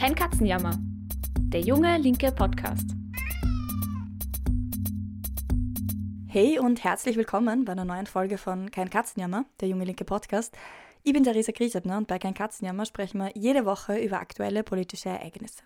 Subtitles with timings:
[0.00, 0.78] Kein Katzenjammer.
[1.52, 2.88] Der junge linke Podcast.
[6.26, 10.56] Hey und herzlich willkommen bei einer neuen Folge von Kein Katzenjammer, der junge linke Podcast.
[11.02, 15.10] Ich bin Theresa Griesebner und bei Kein Katzenjammer sprechen wir jede Woche über aktuelle politische
[15.10, 15.64] Ereignisse.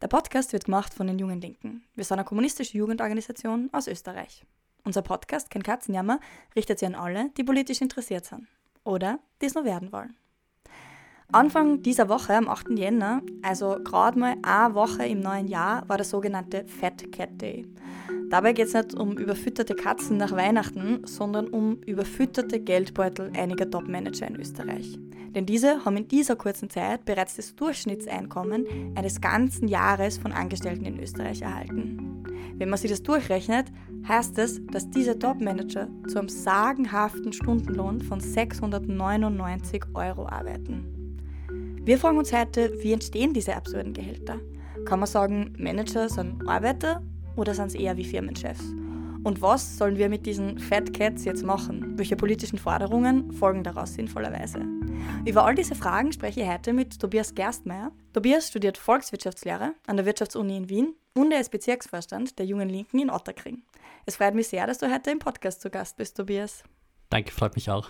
[0.00, 1.82] Der Podcast wird gemacht von den Jungen Linken.
[1.96, 4.44] Wir sind eine kommunistische Jugendorganisation aus Österreich.
[4.84, 6.20] Unser Podcast Kein Katzenjammer
[6.54, 8.46] richtet sich an alle, die politisch interessiert sind
[8.84, 10.14] oder die es noch werden wollen.
[11.30, 12.70] Anfang dieser Woche, am 8.
[12.78, 17.66] Jänner, also gerade mal eine Woche im neuen Jahr, war der sogenannte Fat Cat Day.
[18.30, 24.26] Dabei geht es nicht um überfütterte Katzen nach Weihnachten, sondern um überfütterte Geldbeutel einiger Top-Manager
[24.26, 24.98] in Österreich.
[25.34, 30.86] Denn diese haben in dieser kurzen Zeit bereits das Durchschnittseinkommen eines ganzen Jahres von Angestellten
[30.86, 32.24] in Österreich erhalten.
[32.54, 33.66] Wenn man sich das durchrechnet,
[34.08, 40.97] heißt es, dass diese Top-Manager zu einem sagenhaften Stundenlohn von 699 Euro arbeiten.
[41.88, 44.38] Wir fragen uns heute, wie entstehen diese absurden Gehälter?
[44.84, 47.02] Kann man sagen, Manager sind Arbeiter
[47.34, 48.60] oder sind es eher wie Firmenchefs?
[49.24, 51.96] Und was sollen wir mit diesen Fat Cats jetzt machen?
[51.96, 54.66] Welche politischen Forderungen folgen daraus sinnvollerweise?
[55.24, 57.90] Über all diese Fragen spreche ich heute mit Tobias Gerstmeier.
[58.12, 62.98] Tobias studiert Volkswirtschaftslehre an der Wirtschaftsuni in Wien und er ist Bezirksvorstand der Jungen Linken
[62.98, 63.62] in Otterkring.
[64.04, 66.64] Es freut mich sehr, dass du heute im Podcast zu Gast bist, Tobias.
[67.08, 67.88] Danke, freut mich auch.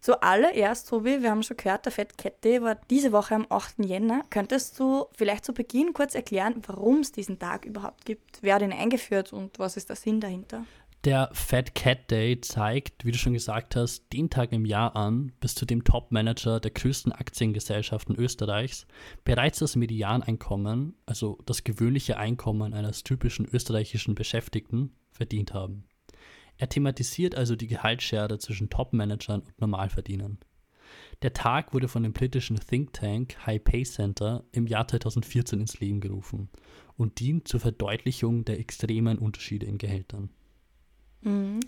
[0.00, 3.84] Zuallererst, Tobi, wir haben schon gehört, der Fettkette war diese Woche am 8.
[3.84, 4.22] Jänner.
[4.30, 8.38] Könntest du vielleicht zu Beginn kurz erklären, warum es diesen Tag überhaupt gibt?
[8.40, 10.64] Wer hat ihn eingeführt und was ist der Sinn dahinter?
[11.04, 15.32] Der Fat Cat Day zeigt, wie du schon gesagt hast, den Tag im Jahr an,
[15.40, 18.86] bis zu dem Top-Manager der größten Aktiengesellschaften Österreichs
[19.24, 25.87] bereits das Medianeinkommen, also das gewöhnliche Einkommen eines typischen österreichischen Beschäftigten, verdient haben.
[26.58, 30.38] Er thematisiert also die Gehaltsschere zwischen Top-Managern und Normalverdienern.
[31.22, 35.80] Der Tag wurde von dem britischen Think Tank High Pay Center im Jahr 2014 ins
[35.80, 36.48] Leben gerufen
[36.96, 40.30] und dient zur Verdeutlichung der extremen Unterschiede in Gehältern.
[41.22, 41.60] Mhm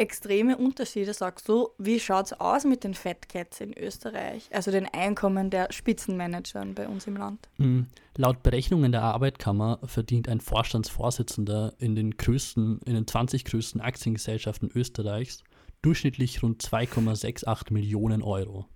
[0.00, 1.68] extreme Unterschiede, sagst du.
[1.78, 6.74] Wie schaut es aus mit den Fat Cats in Österreich, also den Einkommen der Spitzenmanagern
[6.74, 7.48] bei uns im Land?
[7.58, 7.86] Mhm.
[8.16, 14.70] Laut Berechnungen der Arbeitkammer verdient ein Vorstandsvorsitzender in den größten, in den 20 größten Aktiengesellschaften
[14.74, 15.44] Österreichs
[15.82, 18.66] durchschnittlich rund 2,68 Millionen Euro.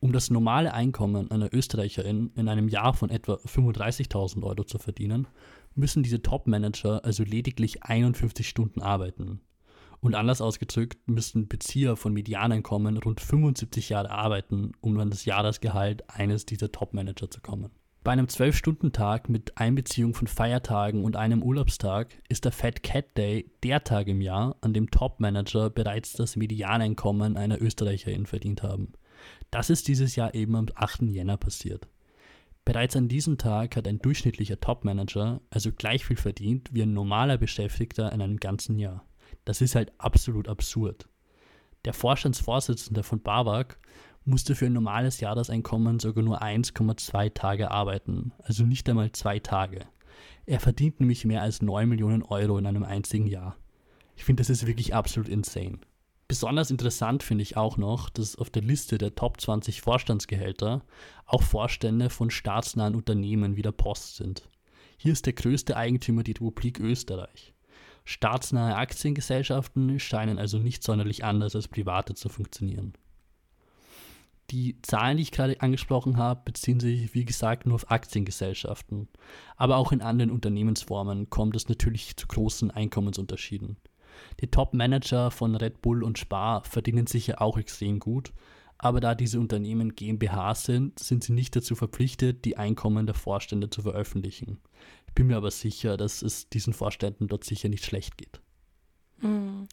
[0.00, 5.26] Um das normale Einkommen einer Österreicherin in einem Jahr von etwa 35.000 Euro zu verdienen,
[5.74, 9.40] müssen diese Top-Manager also lediglich 51 Stunden arbeiten.
[10.00, 16.08] Und anders ausgedrückt müssten Bezieher von Medianeinkommen rund 75 Jahre arbeiten, um an das Jahresgehalt
[16.10, 17.70] eines dieser Top-Manager zu kommen.
[18.06, 23.50] Bei einem 12-Stunden-Tag mit Einbeziehung von Feiertagen und einem Urlaubstag ist der Fat Cat Day
[23.64, 28.92] der Tag im Jahr, an dem Top-Manager bereits das Medianeinkommen einer Österreicherin verdient haben.
[29.50, 31.02] Das ist dieses Jahr eben am 8.
[31.02, 31.88] Jänner passiert.
[32.64, 37.38] Bereits an diesem Tag hat ein durchschnittlicher Top-Manager also gleich viel verdient wie ein normaler
[37.38, 39.04] Beschäftigter in einem ganzen Jahr.
[39.44, 41.08] Das ist halt absolut absurd.
[41.84, 43.78] Der Vorstandsvorsitzende von BAWAG
[44.24, 49.86] musste für ein normales Jahreseinkommen sogar nur 1,2 Tage arbeiten, also nicht einmal zwei Tage.
[50.46, 53.56] Er verdient nämlich mehr als 9 Millionen Euro in einem einzigen Jahr.
[54.16, 55.78] Ich finde, das ist wirklich absolut insane.
[56.28, 60.82] Besonders interessant finde ich auch noch, dass auf der Liste der Top 20 Vorstandsgehälter
[61.24, 64.48] auch Vorstände von staatsnahen Unternehmen wie der Post sind.
[64.96, 67.54] Hier ist der größte Eigentümer die Republik Österreich.
[68.08, 72.92] Staatsnahe Aktiengesellschaften scheinen also nicht sonderlich anders als private zu funktionieren.
[74.50, 79.08] Die Zahlen, die ich gerade angesprochen habe, beziehen sich, wie gesagt, nur auf Aktiengesellschaften.
[79.56, 83.76] Aber auch in anderen Unternehmensformen kommt es natürlich zu großen Einkommensunterschieden.
[84.40, 88.32] Die Top-Manager von Red Bull und Spar verdienen sicher auch extrem gut,
[88.78, 93.68] aber da diese Unternehmen GmbH sind, sind sie nicht dazu verpflichtet, die Einkommen der Vorstände
[93.68, 94.60] zu veröffentlichen
[95.16, 98.40] bin mir aber sicher, dass es diesen Vorständen dort sicher nicht schlecht geht.
[99.20, 99.66] Hm.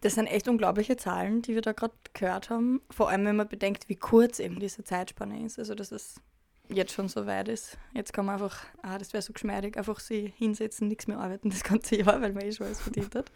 [0.00, 2.80] Das sind echt unglaubliche Zahlen, die wir da gerade gehört haben.
[2.90, 5.58] Vor allem, wenn man bedenkt, wie kurz eben diese Zeitspanne ist.
[5.58, 6.20] Also, dass es
[6.68, 7.78] jetzt schon so weit ist.
[7.94, 11.50] Jetzt kann man einfach, ah, das wäre so geschmeidig, einfach sie hinsetzen, nichts mehr arbeiten
[11.50, 13.30] das ganze Jahr, weil man eh schon alles verdient hat.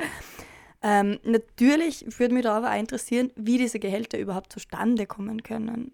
[0.82, 5.92] Ähm, natürlich würde mich da aber auch interessieren, wie diese Gehälter überhaupt zustande kommen können.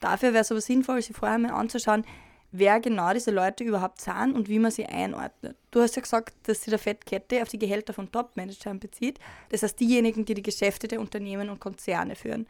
[0.00, 2.04] Dafür wäre es aber sinnvoll, sich vorher mal anzuschauen,
[2.52, 5.56] wer genau diese Leute überhaupt sind und wie man sie einordnet.
[5.70, 9.18] Du hast ja gesagt, dass sich der Fettkette auf die Gehälter von Top-Managern bezieht.
[9.50, 12.46] Das heißt, diejenigen, die die Geschäfte der Unternehmen und Konzerne führen.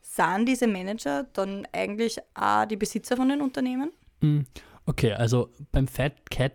[0.00, 3.90] Sind diese Manager dann eigentlich auch die Besitzer von den Unternehmen?
[4.20, 4.46] Hm,
[4.86, 5.86] okay, also beim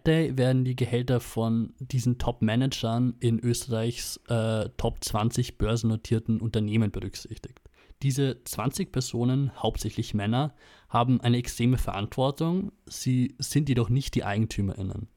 [0.05, 7.59] Day werden die Gehälter von diesen Top-Managern in Österreichs äh, Top 20 börsennotierten Unternehmen berücksichtigt.
[8.03, 10.53] Diese 20 Personen, hauptsächlich Männer,
[10.89, 15.07] haben eine extreme Verantwortung, sie sind jedoch nicht die Eigentümerinnen.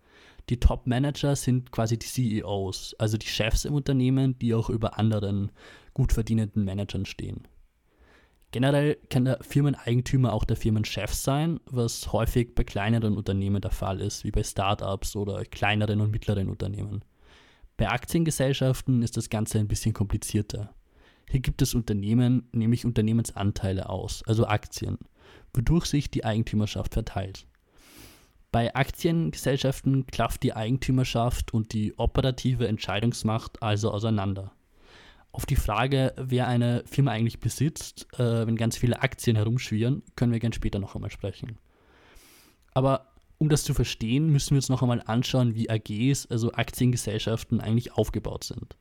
[0.51, 5.51] Die Top-Manager sind quasi die CEOs, also die Chefs im Unternehmen, die auch über anderen
[5.95, 7.49] gut verdienenden Managern stehen.
[8.53, 14.01] Generell kann der Firmeneigentümer auch der Firmenchef sein, was häufig bei kleineren Unternehmen der Fall
[14.01, 17.05] ist, wie bei Startups oder kleineren und mittleren Unternehmen.
[17.77, 20.73] Bei Aktiengesellschaften ist das Ganze ein bisschen komplizierter.
[21.29, 24.99] Hier gibt es Unternehmen, nämlich Unternehmensanteile aus, also Aktien,
[25.53, 27.47] wodurch sich die Eigentümerschaft verteilt.
[28.53, 34.53] Bei Aktiengesellschaften klafft die Eigentümerschaft und die operative Entscheidungsmacht also auseinander.
[35.33, 40.33] Auf die Frage, wer eine Firma eigentlich besitzt, äh, wenn ganz viele Aktien herumschwirren, können
[40.33, 41.59] wir gerne später noch einmal sprechen.
[42.73, 47.61] Aber um das zu verstehen, müssen wir uns noch einmal anschauen, wie AGs, also Aktiengesellschaften,
[47.61, 48.79] eigentlich aufgebaut sind.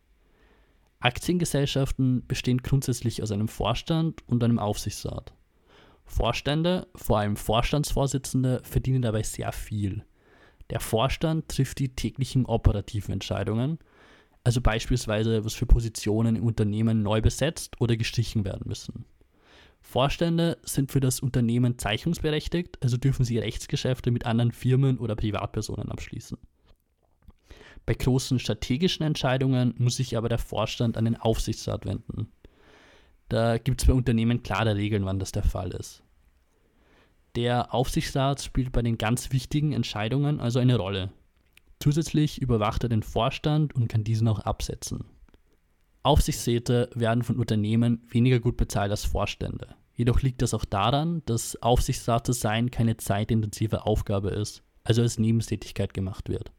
[1.06, 5.34] Aktiengesellschaften bestehen grundsätzlich aus einem Vorstand und einem Aufsichtsrat.
[6.04, 10.04] Vorstände, vor allem Vorstandsvorsitzende, verdienen dabei sehr viel.
[10.72, 13.78] Der Vorstand trifft die täglichen operativen Entscheidungen,
[14.44, 19.06] also beispielsweise, was für Positionen im Unternehmen neu besetzt oder gestrichen werden müssen.
[19.81, 25.92] Vorstände sind für das Unternehmen zeichnungsberechtigt, also dürfen sie Rechtsgeschäfte mit anderen Firmen oder Privatpersonen
[25.92, 26.40] abschließen.
[27.86, 32.32] Bei großen strategischen Entscheidungen muss sich aber der Vorstand an den Aufsichtsrat wenden.
[33.30, 36.04] Da gibt es bei Unternehmen klare Regeln, wann das der Fall ist.
[37.36, 41.12] Der Aufsichtsrat spielt bei den ganz wichtigen Entscheidungen also eine Rolle.
[41.80, 45.06] Zusätzlich überwacht er den Vorstand und kann diesen auch absetzen.
[46.04, 49.76] Aufsichtsräte werden von Unternehmen weniger gut bezahlt als Vorstände.
[49.96, 55.18] Jedoch liegt das auch daran, dass Aufsichtsrat zu sein keine zeitintensive Aufgabe ist, also als
[55.18, 56.52] Nebentätigkeit gemacht wird.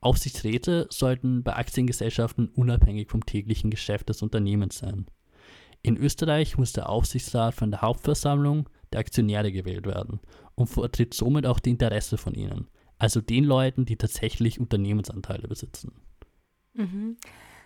[0.00, 5.06] Aufsichtsräte sollten bei Aktiengesellschaften unabhängig vom täglichen Geschäft des Unternehmens sein.
[5.82, 10.20] In Österreich muss der Aufsichtsrat von der Hauptversammlung der Aktionäre gewählt werden
[10.54, 12.68] und vertritt somit auch die Interesse von ihnen,
[12.98, 15.92] also den Leuten, die tatsächlich Unternehmensanteile besitzen.
[16.74, 17.16] Mhm.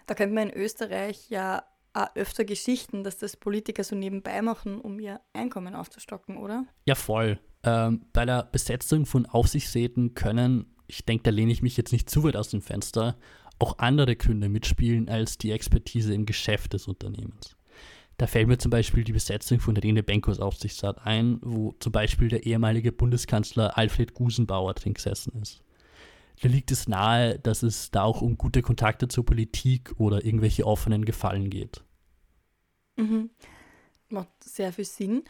[0.06, 4.80] Da kennt man in Österreich ja auch öfter Geschichten, dass das Politiker so nebenbei machen,
[4.80, 6.66] um ihr Einkommen aufzustocken, oder?
[6.86, 7.38] Ja, voll.
[7.62, 12.10] Ähm, bei der Besetzung von Aufsichtsräten können ich denke, da lehne ich mich jetzt nicht
[12.10, 13.16] zu weit aus dem Fenster,
[13.58, 17.56] auch andere Gründe mitspielen als die Expertise im Geschäft des Unternehmens.
[18.16, 22.28] Da fällt mir zum Beispiel die Besetzung von Rene Benkos Aufsichtsrat ein, wo zum Beispiel
[22.28, 25.62] der ehemalige Bundeskanzler Alfred Gusenbauer drin gesessen ist.
[26.40, 30.66] Da liegt es nahe, dass es da auch um gute Kontakte zur Politik oder irgendwelche
[30.66, 31.82] offenen Gefallen geht.
[32.96, 33.30] Mhm.
[34.08, 35.24] Macht sehr viel Sinn.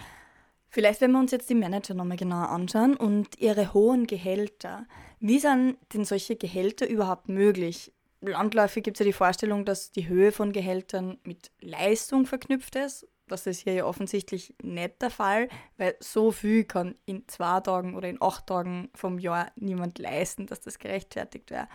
[0.74, 4.88] Vielleicht, wenn wir uns jetzt die Manager nochmal genauer anschauen und ihre hohen Gehälter.
[5.20, 7.92] Wie sind denn solche Gehälter überhaupt möglich?
[8.20, 13.06] Landläufig gibt es ja die Vorstellung, dass die Höhe von Gehältern mit Leistung verknüpft ist.
[13.28, 17.94] Das ist hier ja offensichtlich nicht der Fall, weil so viel kann in zwei Tagen
[17.94, 21.68] oder in acht Tagen vom Jahr niemand leisten, dass das gerechtfertigt wäre.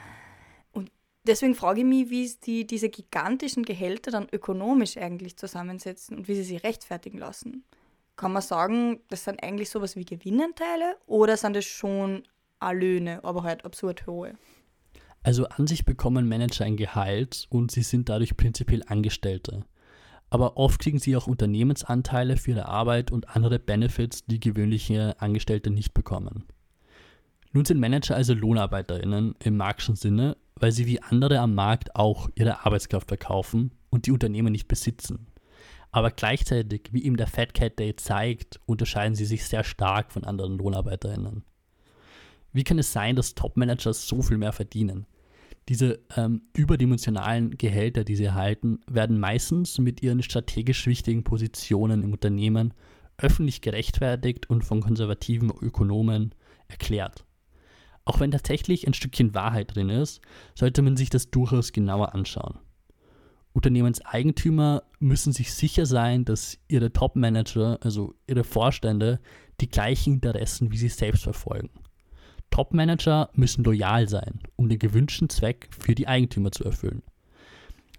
[0.73, 0.91] Und
[1.25, 6.35] deswegen frage ich mich, wie die, diese gigantischen Gehälter dann ökonomisch eigentlich zusammensetzen und wie
[6.35, 7.63] sie sie rechtfertigen lassen
[8.19, 12.23] kann man sagen, das sind eigentlich sowas wie Gewinnanteile oder sind das schon
[12.61, 14.33] Löhne, aber halt absurd hohe?
[15.23, 19.63] Also an sich bekommen Manager ein Gehalt und sie sind dadurch prinzipiell Angestellte.
[20.29, 25.69] Aber oft kriegen sie auch Unternehmensanteile für ihre Arbeit und andere Benefits, die gewöhnliche Angestellte
[25.69, 26.43] nicht bekommen.
[27.53, 32.29] Nun sind Manager also LohnarbeiterInnen im marxischen Sinne, weil sie wie andere am Markt auch
[32.35, 35.28] ihre Arbeitskraft verkaufen und die Unternehmen nicht besitzen.
[35.91, 40.23] Aber gleichzeitig, wie ihm der Fat Cat Day zeigt, unterscheiden sie sich sehr stark von
[40.23, 41.43] anderen LohnarbeiterInnen.
[42.53, 45.05] Wie kann es sein, dass Top-Manager so viel mehr verdienen?
[45.67, 52.13] Diese ähm, überdimensionalen Gehälter, die sie erhalten, werden meistens mit ihren strategisch wichtigen Positionen im
[52.13, 52.73] Unternehmen
[53.17, 56.33] öffentlich gerechtfertigt und von konservativen Ökonomen
[56.67, 57.25] erklärt.
[58.05, 60.21] Auch wenn tatsächlich ein Stückchen Wahrheit drin ist,
[60.55, 62.57] sollte man sich das durchaus genauer anschauen.
[63.59, 69.19] Unternehmenseigentümer müssen sich sicher sein, dass ihre Top-Manager, also ihre Vorstände,
[69.59, 71.69] die gleichen Interessen wie sie selbst verfolgen.
[72.51, 77.03] Top-Manager müssen loyal sein, um den gewünschten Zweck für die Eigentümer zu erfüllen.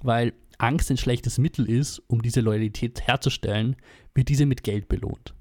[0.01, 3.77] Weil Angst ein schlechtes Mittel ist, um diese Loyalität herzustellen,
[4.15, 5.35] wird diese mit Geld belohnt.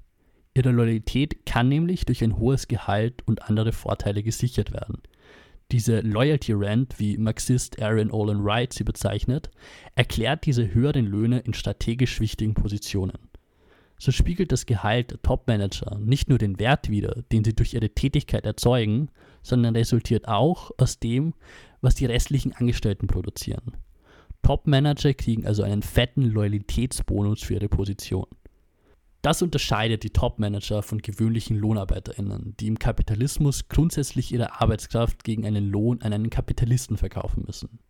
[0.52, 5.00] Ihre Loyalität kann nämlich durch ein hohes Gehalt und andere Vorteile gesichert werden.
[5.72, 9.50] Diese Loyalty Rent, wie Marxist Aaron Olin Wright sie bezeichnet,
[9.94, 13.30] erklärt diese höheren Löhne in strategisch wichtigen Positionen.
[13.98, 17.90] So spiegelt das Gehalt der Top-Manager nicht nur den Wert wider, den sie durch ihre
[17.90, 19.10] Tätigkeit erzeugen,
[19.42, 21.34] sondern resultiert auch aus dem,
[21.82, 23.76] was die restlichen Angestellten produzieren.
[24.42, 28.26] Top-Manager kriegen also einen fetten Loyalitätsbonus für ihre Position.
[29.22, 35.70] Das unterscheidet die Top-Manager von gewöhnlichen LohnarbeiterInnen, die im Kapitalismus grundsätzlich ihre Arbeitskraft gegen einen
[35.70, 37.80] Lohn an einen Kapitalisten verkaufen müssen.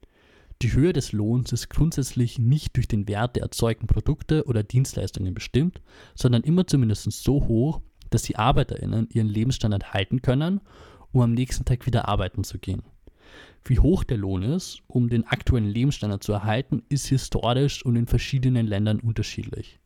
[0.63, 5.33] Die Höhe des Lohns ist grundsätzlich nicht durch den Wert der erzeugten Produkte oder Dienstleistungen
[5.33, 5.81] bestimmt,
[6.15, 10.61] sondern immer zumindest so hoch, dass die ArbeiterInnen ihren Lebensstandard halten können,
[11.13, 12.83] um am nächsten Tag wieder arbeiten zu gehen.
[13.65, 18.07] Wie hoch der Lohn ist, um den aktuellen Lebensstandard zu erhalten, ist historisch und in
[18.07, 19.80] verschiedenen Ländern unterschiedlich.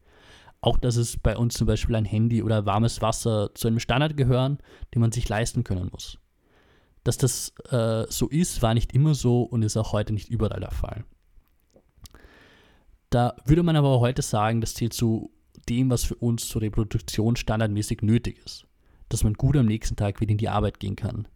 [0.64, 4.16] Auch dass es bei uns zum Beispiel ein Handy oder warmes Wasser zu einem Standard
[4.16, 4.56] gehören,
[4.94, 6.18] den man sich leisten können muss.
[7.02, 10.61] Dass das äh, so ist, war nicht immer so und ist auch heute nicht überall
[10.61, 11.04] der Fall.
[13.11, 15.30] Da würde man aber heute sagen, das zählt zu
[15.68, 18.66] dem, was für uns zur Reproduktion standardmäßig nötig ist.
[19.11, 21.28] Dass man gut am nächsten Tag wieder in die Arbeit gehen kann.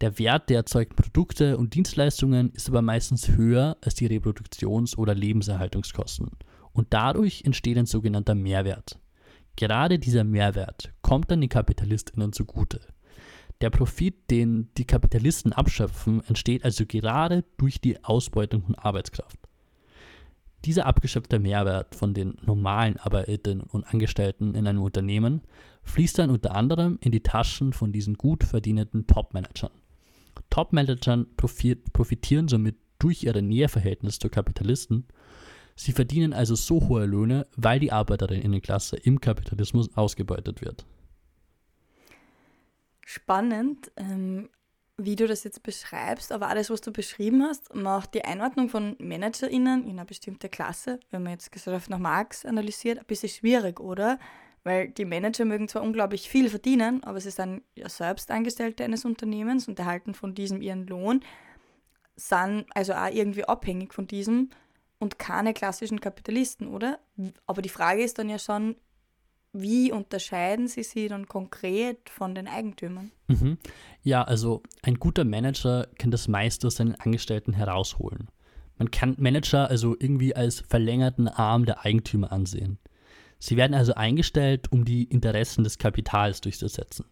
[0.00, 5.14] Der Wert der erzeugten Produkte und Dienstleistungen ist aber meistens höher als die Reproduktions- oder
[5.14, 6.32] Lebenserhaltungskosten.
[6.76, 8.98] Und dadurch entsteht ein sogenannter Mehrwert.
[9.56, 12.82] Gerade dieser Mehrwert kommt dann den KapitalistInnen zugute.
[13.62, 19.38] Der Profit, den die Kapitalisten abschöpfen, entsteht also gerade durch die Ausbeutung von Arbeitskraft.
[20.66, 25.40] Dieser abgeschöpfte Mehrwert von den normalen Arbeiterinnen und Angestellten in einem Unternehmen
[25.84, 29.70] fließt dann unter anderem in die Taschen von diesen gut verdienenden Top-Managern.
[30.50, 35.06] Top-Managern profitieren somit durch ihre Näheverhältnis zu Kapitalisten.
[35.76, 40.86] Sie verdienen also so hohe Löhne, weil die Arbeiterinnenklasse im Kapitalismus ausgebeutet wird
[43.06, 44.50] spannend, ähm,
[44.98, 48.96] wie du das jetzt beschreibst, aber alles, was du beschrieben hast, macht die Einordnung von
[48.98, 53.78] ManagerInnen in eine bestimmte Klasse, wenn man jetzt Gesellschaft nach Marx analysiert, ein bisschen schwierig,
[53.78, 54.18] oder?
[54.64, 59.04] Weil die Manager mögen zwar unglaublich viel verdienen, aber sie sind ja selbst Angestellte eines
[59.04, 61.20] Unternehmens und erhalten von diesem ihren Lohn,
[62.16, 64.50] sind also auch irgendwie abhängig von diesem
[64.98, 66.98] und keine klassischen Kapitalisten, oder?
[67.46, 68.76] Aber die Frage ist dann ja schon,
[69.52, 73.10] wie unterscheiden sie sich dann konkret von den Eigentümern?
[73.28, 73.58] Mhm.
[74.02, 78.28] Ja, also ein guter Manager kann das meiste aus seinen Angestellten herausholen.
[78.78, 82.78] Man kann Manager also irgendwie als verlängerten Arm der Eigentümer ansehen.
[83.38, 87.06] Sie werden also eingestellt, um die Interessen des Kapitals durchzusetzen.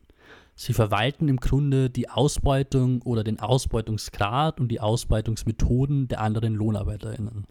[0.56, 7.46] Sie verwalten im Grunde die Ausbeutung oder den Ausbeutungsgrad und die Ausbeutungsmethoden der anderen Lohnarbeiterinnen.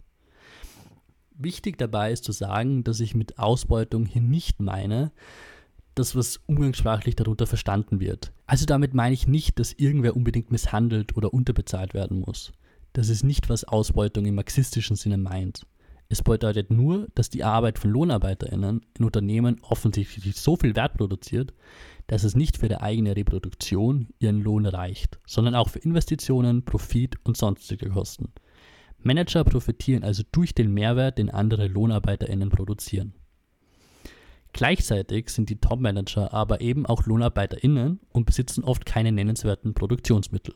[1.34, 5.10] Wichtig dabei ist zu sagen, dass ich mit Ausbeutung hier nicht meine,
[5.94, 8.32] das, was umgangssprachlich darunter verstanden wird.
[8.46, 12.52] Also damit meine ich nicht, dass irgendwer unbedingt misshandelt oder unterbezahlt werden muss.
[12.92, 15.66] Das ist nicht, was Ausbeutung im marxistischen Sinne meint.
[16.08, 21.54] Es bedeutet nur, dass die Arbeit von LohnarbeiterInnen in Unternehmen offensichtlich so viel Wert produziert,
[22.06, 27.16] dass es nicht für die eigene Reproduktion ihren Lohn reicht, sondern auch für Investitionen, Profit
[27.24, 28.32] und sonstige Kosten.
[29.04, 33.14] Manager profitieren also durch den Mehrwert, den andere LohnarbeiterInnen produzieren.
[34.52, 40.54] Gleichzeitig sind die Top-Manager aber eben auch LohnarbeiterInnen und besitzen oft keine nennenswerten Produktionsmittel.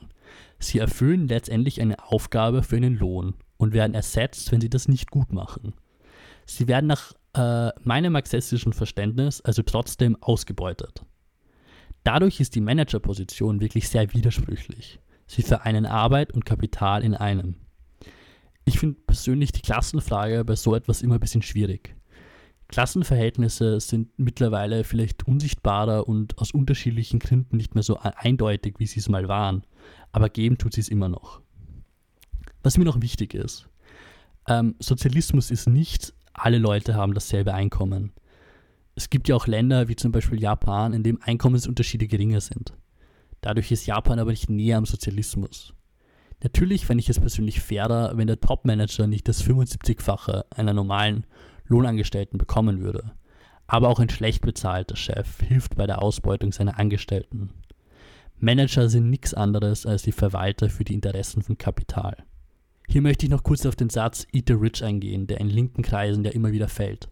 [0.61, 5.11] Sie erfüllen letztendlich eine Aufgabe für einen Lohn und werden ersetzt, wenn sie das nicht
[5.11, 5.75] gut machen.
[6.47, 11.05] Sie werden nach äh, meinem marxistischen Verständnis also trotzdem ausgebeutet.
[12.05, 15.01] Dadurch ist die Managerposition wirklich sehr widersprüchlich.
[15.27, 17.57] Sie vereinen Arbeit und Kapital in einem.
[18.69, 21.97] Ich finde persönlich die Klassenfrage bei so etwas immer ein bisschen schwierig.
[22.69, 29.01] Klassenverhältnisse sind mittlerweile vielleicht unsichtbarer und aus unterschiedlichen Gründen nicht mehr so eindeutig, wie sie
[29.01, 29.63] es mal waren.
[30.13, 31.41] Aber geben tut sie es immer noch.
[32.63, 33.71] Was mir noch wichtig ist,
[34.47, 38.13] ähm, Sozialismus ist nicht, alle Leute haben dasselbe Einkommen.
[38.97, 42.75] Es gibt ja auch Länder wie zum Beispiel Japan, in dem Einkommensunterschiede geringer sind.
[43.41, 45.73] Dadurch ist Japan aber nicht näher am Sozialismus.
[46.43, 51.27] Natürlich fände ich es persönlich fairer, wenn der Top-Manager nicht das 75-fache einer normalen
[51.67, 53.13] Lohnangestellten bekommen würde.
[53.67, 57.51] Aber auch ein schlecht bezahlter Chef hilft bei der Ausbeutung seiner Angestellten.
[58.39, 62.17] Manager sind nichts anderes als die Verwalter für die Interessen von Kapital.
[62.87, 65.83] Hier möchte ich noch kurz auf den Satz Eat the Rich eingehen, der in linken
[65.83, 67.11] Kreisen ja immer wieder fällt.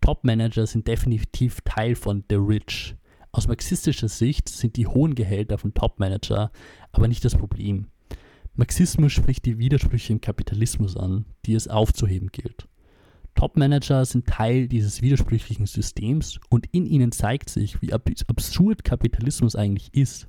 [0.00, 2.96] Top-Manager sind definitiv Teil von The Rich.
[3.30, 6.50] Aus marxistischer Sicht sind die hohen Gehälter von Top-Manager
[6.90, 7.86] aber nicht das Problem.
[8.54, 12.68] Marxismus spricht die Widersprüche im Kapitalismus an, die es aufzuheben gilt.
[13.34, 19.94] Topmanager sind Teil dieses widersprüchlichen Systems und in ihnen zeigt sich, wie absurd Kapitalismus eigentlich
[19.94, 20.28] ist.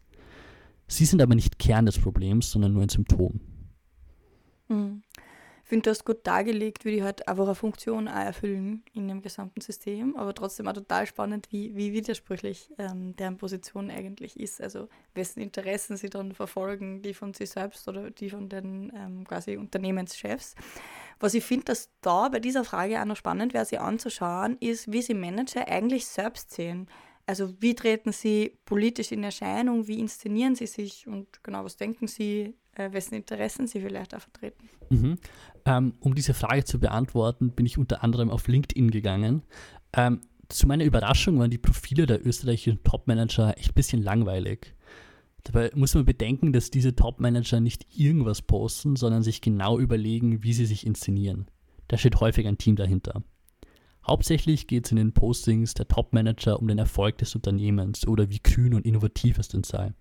[0.87, 3.41] Sie sind aber nicht Kern des Problems, sondern nur ein Symptom.
[4.69, 5.01] Mhm
[5.73, 9.23] finde, du hast gut dargelegt, wie die halt einfach eine Funktion auch erfüllen in dem
[9.23, 14.61] gesamten System, aber trotzdem auch total spannend, wie, wie widersprüchlich ähm, deren Position eigentlich ist.
[14.61, 19.25] Also wessen Interessen sie dann verfolgen, die von sich selbst oder die von den ähm,
[19.25, 20.53] quasi Unternehmenschefs.
[21.19, 24.91] Was ich finde, dass da bei dieser Frage auch noch spannend wäre, sie anzuschauen, ist,
[24.91, 26.87] wie sie Manager eigentlich selbst sehen.
[27.25, 32.07] Also wie treten sie politisch in Erscheinung, wie inszenieren sie sich und genau, was denken
[32.07, 34.69] sie, äh, wessen Interessen sie vielleicht auch vertreten.
[34.89, 35.17] Mhm.
[35.65, 39.43] Ähm, um diese Frage zu beantworten, bin ich unter anderem auf LinkedIn gegangen.
[39.93, 44.75] Ähm, zu meiner Überraschung waren die Profile der österreichischen Topmanager echt ein bisschen langweilig.
[45.43, 50.53] Dabei muss man bedenken, dass diese Top-Manager nicht irgendwas posten, sondern sich genau überlegen, wie
[50.53, 51.47] sie sich inszenieren.
[51.89, 53.23] Da steht häufig ein Team dahinter.
[54.05, 58.39] Hauptsächlich geht es in den Postings der Top-Manager um den Erfolg des Unternehmens oder wie
[58.39, 59.93] grün und innovativ es denn sei.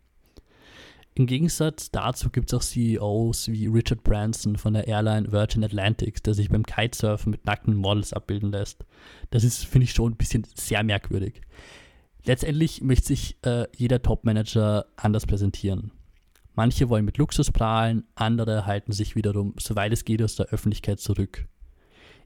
[1.14, 6.22] Im Gegensatz dazu gibt es auch CEOs wie Richard Branson von der Airline Virgin Atlantic,
[6.22, 8.84] der sich beim Kitesurfen mit nackten Models abbilden lässt.
[9.30, 11.42] Das ist, finde ich, schon ein bisschen sehr merkwürdig.
[12.24, 15.92] Letztendlich möchte sich äh, jeder Top-Manager anders präsentieren.
[16.54, 21.00] Manche wollen mit Luxus prahlen, andere halten sich wiederum, soweit es geht, aus der Öffentlichkeit
[21.00, 21.46] zurück.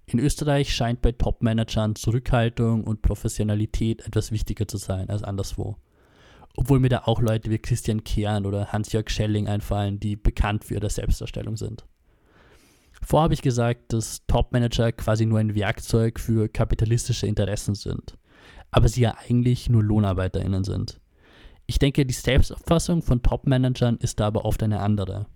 [0.07, 5.77] In Österreich scheint bei Top-Managern Zurückhaltung und Professionalität etwas wichtiger zu sein als anderswo.
[6.57, 10.75] Obwohl mir da auch Leute wie Christian Kern oder Hans-Jörg Schelling einfallen, die bekannt für
[10.75, 11.85] ihre Selbstdarstellung sind.
[13.03, 18.17] Vorher habe ich gesagt, dass Top-Manager quasi nur ein Werkzeug für kapitalistische Interessen sind
[18.71, 21.01] aber sie ja eigentlich nur LohnarbeiterInnen sind.
[21.67, 25.27] Ich denke, die Selbstauffassung von Top-Managern ist da aber oft eine andere.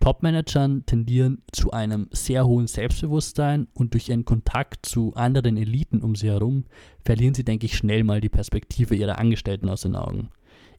[0.00, 6.14] Top-Managern tendieren zu einem sehr hohen Selbstbewusstsein und durch ihren Kontakt zu anderen Eliten um
[6.14, 6.64] sie herum
[7.04, 10.30] verlieren sie, denke ich, schnell mal die Perspektive ihrer Angestellten aus den Augen.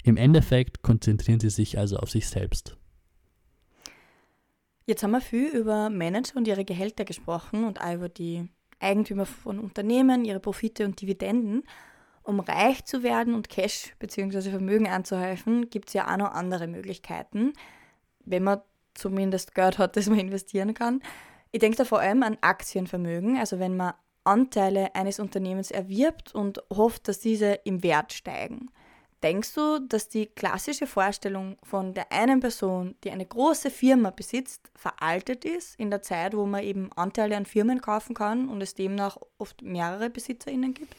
[0.03, 2.77] Im Endeffekt konzentrieren sie sich also auf sich selbst.
[4.85, 8.47] Jetzt haben wir viel über Manager und ihre Gehälter gesprochen und auch über die
[8.79, 11.63] Eigentümer von Unternehmen, ihre Profite und Dividenden.
[12.23, 14.49] Um reich zu werden und Cash bzw.
[14.49, 17.53] Vermögen anzuhäufen, gibt es ja auch noch andere Möglichkeiten,
[18.25, 18.59] wenn man
[18.97, 21.01] zumindest Geld hat, das man investieren kann.
[21.51, 26.61] Ich denke da vor allem an Aktienvermögen, also wenn man Anteile eines Unternehmens erwirbt und
[26.71, 28.69] hofft, dass diese im Wert steigen.
[29.23, 34.69] Denkst du, dass die klassische Vorstellung von der einen Person, die eine große Firma besitzt,
[34.75, 38.75] veraltet ist in der Zeit, wo man eben Anteile an Firmen kaufen kann und es
[38.75, 40.95] demnach oft mehrere BesitzerInnen gibt?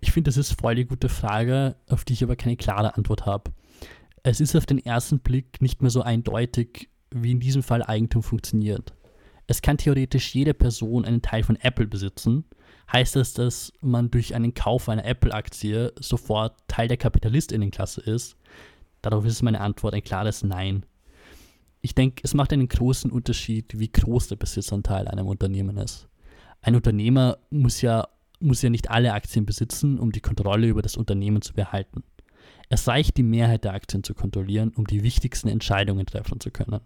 [0.00, 3.26] Ich finde, das ist voll die gute Frage, auf die ich aber keine klare Antwort
[3.26, 3.52] habe.
[4.24, 8.22] Es ist auf den ersten Blick nicht mehr so eindeutig, wie in diesem Fall Eigentum
[8.22, 8.94] funktioniert.
[9.46, 12.44] Es kann theoretisch jede Person einen Teil von Apple besitzen
[12.92, 18.36] heißt das, dass man durch einen Kauf einer Apple-Aktie sofort Teil der Kapitalistinnenklasse ist?
[19.00, 20.84] Darauf ist meine Antwort ein klares Nein.
[21.80, 26.08] Ich denke, es macht einen großen Unterschied, wie groß der Besitzanteil einem Unternehmen ist.
[26.60, 28.06] Ein Unternehmer muss ja,
[28.38, 32.04] muss ja nicht alle Aktien besitzen, um die Kontrolle über das Unternehmen zu behalten.
[32.68, 36.80] Es reicht, die Mehrheit der Aktien zu kontrollieren, um die wichtigsten Entscheidungen treffen zu können.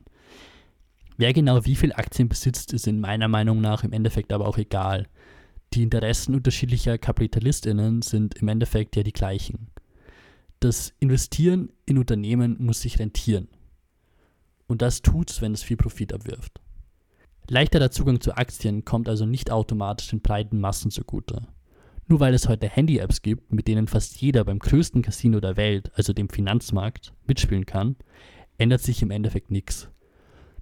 [1.16, 4.59] Wer genau wie viel Aktien besitzt, ist in meiner Meinung nach im Endeffekt aber auch
[4.59, 5.07] egal
[5.74, 9.68] die Interessen unterschiedlicher KapitalistInnen sind im Endeffekt ja die gleichen.
[10.61, 13.48] Das Investieren in Unternehmen muss sich rentieren.
[14.66, 16.61] Und das tut's, wenn es viel Profit abwirft.
[17.48, 21.46] Leichterer Zugang zu Aktien kommt also nicht automatisch den breiten Massen zugute.
[22.09, 25.90] Nur weil es heute Handy-Apps gibt, mit denen fast jeder beim größten Casino der Welt,
[25.94, 27.96] also dem Finanzmarkt, mitspielen kann,
[28.59, 29.88] ändert sich im Endeffekt nichts.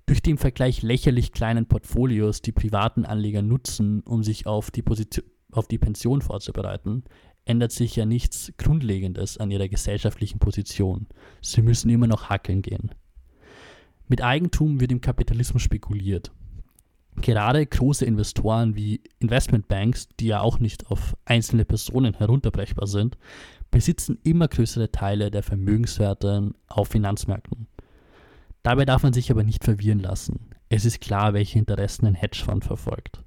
[0.07, 5.25] Durch im Vergleich lächerlich kleinen Portfolios, die privaten Anleger nutzen, um sich auf die, Position,
[5.51, 7.05] auf die Pension vorzubereiten,
[7.47, 11.07] ändert sich ja nichts Grundlegendes an ihrer gesellschaftlichen Position.
[11.41, 12.91] Sie müssen immer noch hackeln gehen.
[14.09, 16.33] Mit Eigentum wird im Kapitalismus spekuliert.
[17.21, 23.17] Gerade große Investoren wie Investmentbanks, die ja auch nicht auf einzelne Personen herunterbrechbar sind,
[23.71, 27.69] besitzen immer größere Teile der Vermögenswerte auf Finanzmärkten.
[28.65, 30.49] Dabei darf man sich aber nicht verwirren lassen.
[30.71, 33.23] Es ist klar, welche Interessen ein Hedgefonds verfolgt.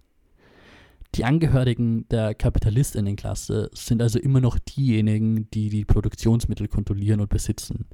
[1.14, 7.86] Die Angehörigen der Kapitalistinnenklasse sind also immer noch diejenigen, die die Produktionsmittel kontrollieren und besitzen.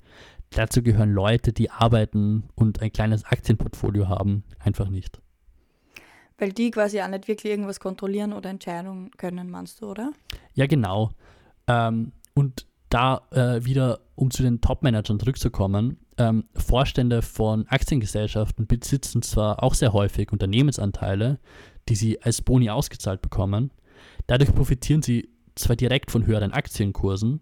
[0.51, 5.21] Dazu gehören Leute, die arbeiten und ein kleines Aktienportfolio haben, einfach nicht.
[6.37, 10.13] Weil die quasi auch nicht wirklich irgendwas kontrollieren oder entscheiden können, meinst du, oder?
[10.53, 11.11] Ja, genau.
[11.67, 19.21] Ähm, und da äh, wieder, um zu den Top-Managern zurückzukommen, ähm, Vorstände von Aktiengesellschaften besitzen
[19.21, 21.39] zwar auch sehr häufig Unternehmensanteile,
[21.89, 23.71] die sie als Boni ausgezahlt bekommen.
[24.27, 27.41] Dadurch profitieren sie zwar direkt von höheren Aktienkursen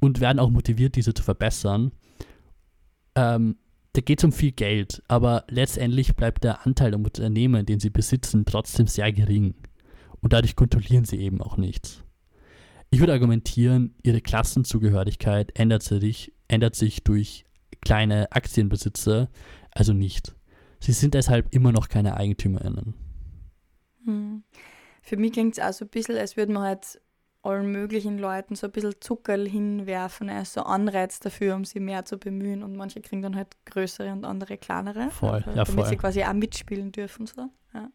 [0.00, 1.92] und werden auch motiviert, diese zu verbessern.
[3.14, 3.56] Ähm,
[3.92, 7.88] da geht es um viel Geld, aber letztendlich bleibt der Anteil am Unternehmen, den sie
[7.88, 9.54] besitzen, trotzdem sehr gering.
[10.20, 12.04] Und dadurch kontrollieren sie eben auch nichts.
[12.90, 17.45] Ich würde argumentieren, ihre Klassenzugehörigkeit ändert sich, ändert sich durch
[17.84, 19.28] kleine Aktienbesitzer,
[19.70, 20.34] also nicht.
[20.80, 22.94] Sie sind deshalb immer noch keine EigentümerInnen.
[24.04, 24.44] Hm.
[25.02, 27.00] Für mich klingt es auch so ein bisschen, als würde man halt
[27.46, 32.04] allen möglichen Leuten so ein bisschen Zuckerl hinwerfen, als so Anreiz dafür, um sie mehr
[32.04, 32.62] zu bemühen.
[32.62, 35.10] Und manche kriegen dann halt größere und andere kleinere.
[35.10, 35.86] Voll, also, ja, damit voll.
[35.86, 37.26] sie quasi auch mitspielen dürfen.
[37.26, 37.48] So.
[37.72, 37.88] Ja.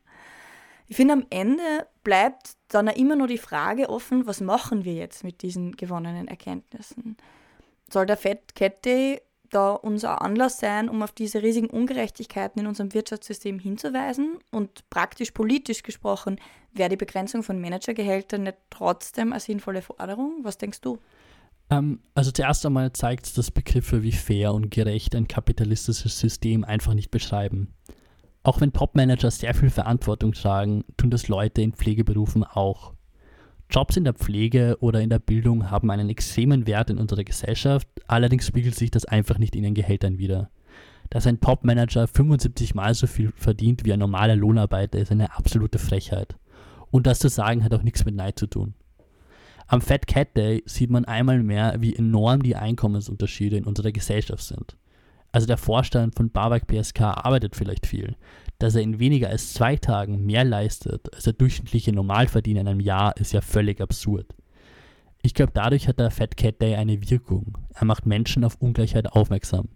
[0.88, 5.24] Ich finde, am Ende bleibt dann immer nur die Frage offen, was machen wir jetzt
[5.24, 7.17] mit diesen gewonnenen Erkenntnissen?
[7.89, 12.68] Soll der Fat Cat Day da unser Anlass sein, um auf diese riesigen Ungerechtigkeiten in
[12.68, 14.40] unserem Wirtschaftssystem hinzuweisen?
[14.52, 16.40] Und praktisch politisch gesprochen,
[16.74, 20.40] wäre die Begrenzung von Managergehältern nicht trotzdem eine sinnvolle Forderung?
[20.44, 20.98] Was denkst du?
[21.70, 26.64] Ähm, also zuerst einmal zeigt es, dass Begriffe wie fair und gerecht ein kapitalistisches System
[26.64, 27.74] einfach nicht beschreiben.
[28.44, 32.94] Auch wenn Topmanager sehr viel Verantwortung tragen, tun das Leute in Pflegeberufen auch.
[33.71, 37.88] Jobs in der Pflege oder in der Bildung haben einen extremen Wert in unserer Gesellschaft,
[38.07, 40.49] allerdings spiegelt sich das einfach nicht in den Gehältern wider.
[41.10, 45.79] Dass ein Topmanager 75 mal so viel verdient wie ein normaler Lohnarbeiter, ist eine absolute
[45.79, 46.36] Frechheit.
[46.91, 48.73] Und das zu sagen hat auch nichts mit Neid zu tun.
[49.67, 54.43] Am Fat Cat Day sieht man einmal mehr, wie enorm die Einkommensunterschiede in unserer Gesellschaft
[54.43, 54.75] sind.
[55.31, 58.17] Also der Vorstand von Babak PSK arbeitet vielleicht viel.
[58.62, 62.80] Dass er in weniger als zwei Tagen mehr leistet als der durchschnittliche Normalverdiener in einem
[62.80, 64.36] Jahr, ist ja völlig absurd.
[65.24, 67.58] Ich glaube, dadurch hat der Fat Cat Day eine Wirkung.
[67.74, 69.69] Er macht Menschen auf Ungleichheit aufmerksam.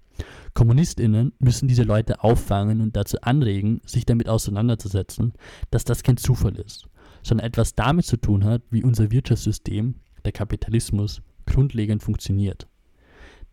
[0.54, 5.34] KommunistInnen müssen diese Leute auffangen und dazu anregen, sich damit auseinanderzusetzen,
[5.72, 6.88] dass das kein Zufall ist,
[7.24, 9.96] sondern etwas damit zu tun hat, wie unser Wirtschaftssystem,
[10.26, 12.68] der Kapitalismus, grundlegend funktioniert.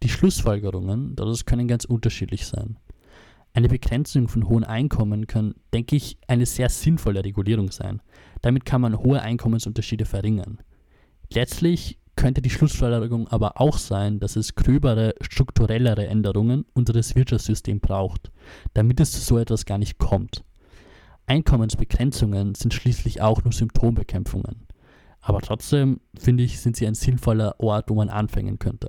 [0.03, 2.77] Die Schlussfolgerungen daraus können ganz unterschiedlich sein.
[3.55, 8.01] Eine Begrenzung von hohen Einkommen kann, denke ich, eine sehr sinnvolle Regulierung sein.
[8.41, 10.59] Damit kann man hohe Einkommensunterschiede verringern.
[11.31, 18.31] Letztlich könnte die Schlussfolgerung aber auch sein, dass es gröbere, strukturellere Änderungen unseres Wirtschaftssystems braucht,
[18.75, 20.45] damit es zu so etwas gar nicht kommt.
[21.27, 24.67] Einkommensbegrenzungen sind schließlich auch nur Symptombekämpfungen.
[25.21, 28.89] Aber trotzdem, finde ich, sind sie ein sinnvoller Ort, wo man anfangen könnte.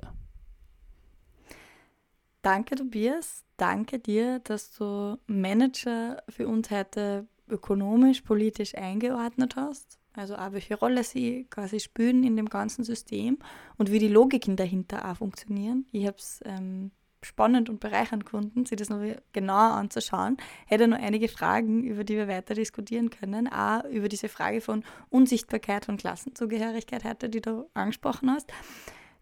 [2.44, 3.42] Danke, Tobias.
[3.56, 9.98] Danke dir, dass du Manager für uns heute ökonomisch, politisch eingeordnet hast.
[10.12, 13.38] Also auch welche Rolle sie quasi spielen in dem ganzen System
[13.78, 15.86] und wie die Logiken dahinter auch funktionieren.
[15.90, 16.90] Ich habe es ähm,
[17.22, 19.00] spannend und bereichernd gefunden, sich das noch
[19.32, 20.36] genauer anzuschauen.
[20.66, 23.48] Hätte noch einige Fragen, über die wir weiter diskutieren können.
[23.48, 28.52] Auch über diese Frage von Unsichtbarkeit von Klassenzugehörigkeit heute, die du angesprochen hast.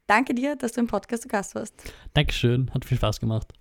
[0.06, 1.74] Danke dir, dass du im Podcast zu Gast warst.
[2.14, 3.52] Dankeschön, hat viel Spaß gemacht.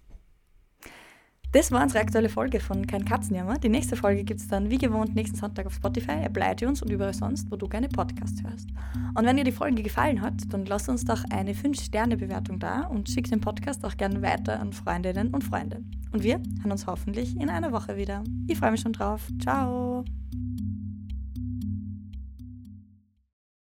[1.54, 3.58] Das war unsere aktuelle Folge von Kein Katzenjammer.
[3.58, 6.90] Die nächste Folge gibt es dann wie gewohnt nächsten Sonntag auf Spotify, Apple iTunes und
[6.90, 8.70] überall sonst, wo du gerne Podcasts hörst.
[9.16, 13.10] Und wenn dir die Folge gefallen hat, dann lass uns doch eine 5-Sterne-Bewertung da und
[13.10, 15.84] schick den Podcast auch gerne weiter an Freundinnen und Freunde.
[16.14, 18.24] Und wir hören uns hoffentlich in einer Woche wieder.
[18.48, 19.28] Ich freue mich schon drauf.
[19.42, 20.06] Ciao!